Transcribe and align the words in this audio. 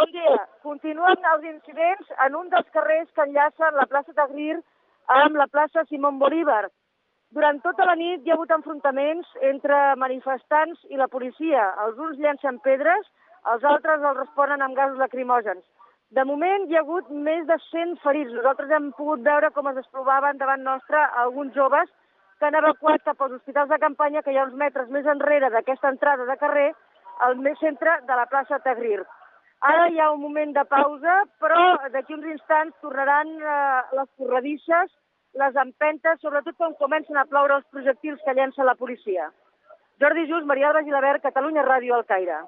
Bon 0.00 0.12
dia. 0.16 0.36
Continuen 0.64 1.26
els 1.28 1.42
incidents 1.44 2.12
en 2.24 2.36
un 2.38 2.46
dels 2.52 2.68
carrers 2.72 3.08
que 3.16 3.24
enllacen 3.26 3.74
la 3.76 3.84
plaça 3.90 4.14
Tagrir 4.16 4.54
amb 5.12 5.36
la 5.36 5.46
plaça 5.52 5.82
Simón 5.90 6.16
Bolívar. 6.22 6.62
Durant 7.36 7.60
tota 7.66 7.84
la 7.84 7.96
nit 8.00 8.24
hi 8.24 8.32
ha 8.32 8.38
hagut 8.38 8.54
enfrontaments 8.56 9.34
entre 9.50 9.80
manifestants 10.00 10.80
i 10.88 10.96
la 11.02 11.10
policia. 11.16 11.66
Els 11.84 12.00
uns 12.06 12.16
llencen 12.24 12.62
pedres, 12.64 13.04
els 13.52 13.68
altres 13.74 14.00
els 14.00 14.18
responen 14.22 14.64
amb 14.64 14.80
gasos 14.80 14.96
lacrimògens. 15.04 15.60
De 16.16 16.24
moment 16.32 16.64
hi 16.64 16.80
ha 16.80 16.86
hagut 16.86 17.12
més 17.28 17.44
de 17.52 17.60
100 17.68 18.00
ferits. 18.00 18.32
Nosaltres 18.40 18.72
hem 18.78 18.90
pogut 18.96 19.28
veure 19.28 19.52
com 19.52 19.68
es 19.68 19.78
desprovaven 19.82 20.40
davant 20.40 20.64
nostre 20.64 21.04
alguns 21.26 21.52
joves 21.60 21.92
que 22.38 22.48
han 22.48 22.56
evacuat 22.64 23.04
cap 23.04 23.20
als 23.20 23.36
hospitals 23.42 23.68
de 23.68 23.84
campanya 23.84 24.24
que 24.24 24.32
hi 24.32 24.40
ha 24.40 24.48
uns 24.48 24.56
metres 24.64 24.88
més 24.88 25.14
enrere 25.18 25.52
d'aquesta 25.52 25.92
entrada 25.92 26.24
de 26.24 26.40
carrer 26.40 26.70
al 27.28 27.36
més 27.36 27.60
centre 27.60 28.00
de 28.08 28.22
la 28.24 28.30
plaça 28.32 28.64
Tagrir. 28.64 29.02
Ara 29.68 29.90
hi 29.92 29.98
ha 30.00 30.10
un 30.12 30.20
moment 30.22 30.54
de 30.56 30.64
pausa, 30.64 31.14
però 31.42 31.60
d'aquí 31.92 32.14
uns 32.16 32.26
instants 32.32 32.76
tornaran 32.80 33.28
eh, 33.28 33.82
les 33.98 34.08
corredisses 34.16 34.88
les 35.38 35.56
empentes, 35.62 36.20
sobretot 36.20 36.56
quan 36.58 36.74
comencen 36.78 37.18
a 37.20 37.26
ploure 37.28 37.60
els 37.60 37.66
projectils 37.74 38.22
que 38.24 38.34
llença 38.34 38.66
la 38.66 38.74
policia. 38.74 39.28
Jordi 40.02 40.26
Just, 40.26 40.46
Maria 40.48 40.70
Alba 40.70 40.82
Gilabert, 40.82 41.22
Catalunya 41.22 41.62
Ràdio, 41.66 41.94
al 41.94 42.06
Caire. 42.08 42.40